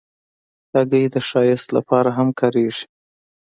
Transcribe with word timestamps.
هګۍ 0.73 1.05
د 1.13 1.15
ښایست 1.27 1.67
لپاره 1.77 2.09
هم 2.17 2.27
کارېږي. 2.39 2.83